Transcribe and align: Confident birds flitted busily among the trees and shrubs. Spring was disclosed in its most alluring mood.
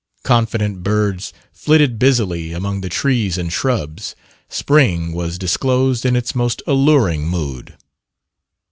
Confident 0.23 0.81
birds 0.81 1.31
flitted 1.53 1.99
busily 1.99 2.53
among 2.53 2.81
the 2.81 2.89
trees 2.89 3.37
and 3.37 3.53
shrubs. 3.53 4.15
Spring 4.49 5.13
was 5.13 5.37
disclosed 5.37 6.07
in 6.07 6.15
its 6.15 6.33
most 6.33 6.63
alluring 6.65 7.27
mood. 7.27 7.75